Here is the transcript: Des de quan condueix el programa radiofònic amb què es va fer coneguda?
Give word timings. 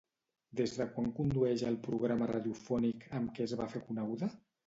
Des 0.59 0.71
de 0.77 0.85
quan 0.93 1.11
condueix 1.19 1.65
el 1.67 1.75
programa 1.89 2.29
radiofònic 2.33 3.07
amb 3.21 3.35
què 3.35 3.47
es 3.49 3.55
va 3.63 3.71
fer 3.77 3.85
coneguda? 3.91 4.35